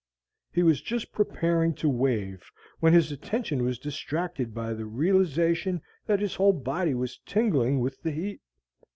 He 0.51 0.63
was 0.63 0.81
just 0.81 1.11
preparing 1.11 1.75
to 1.75 1.87
wave 1.87 2.49
when 2.79 2.91
his 2.91 3.11
attention 3.11 3.61
was 3.63 3.77
distracted 3.77 4.51
by 4.51 4.73
the 4.73 4.87
realization 4.87 5.79
that 6.07 6.19
his 6.21 6.33
whole 6.33 6.53
body 6.53 6.95
was 6.95 7.19
tingling 7.19 7.81
with 7.81 8.01
the 8.01 8.09
heat. 8.09 8.41